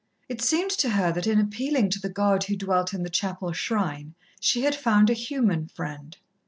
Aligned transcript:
It 0.27 0.41
seemed 0.41 0.71
to 0.79 0.89
her 0.89 1.11
that 1.11 1.27
in 1.27 1.39
appealing 1.39 1.91
to 1.91 1.99
the 2.01 2.09
God 2.09 2.45
who 2.45 2.55
dwelt 2.55 2.91
in 2.91 3.03
the 3.03 3.09
chapel 3.11 3.53
shrine, 3.53 4.15
she 4.39 4.63
had 4.63 4.73
found 4.73 5.11
a 5.11 5.13
human 5.13 5.67
friend. 5.67 6.17